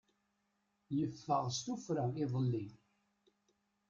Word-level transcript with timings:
Yeffeɣ 0.97 1.43
s 1.55 1.57
tuffra 1.65 2.05
iḍelli. 2.23 2.65